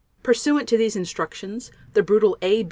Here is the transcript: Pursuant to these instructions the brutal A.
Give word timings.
Pursuant 0.23 0.67
to 0.67 0.77
these 0.79 0.95
instructions 0.95 1.69
the 1.93 2.01
brutal 2.01 2.35
A. 2.41 2.59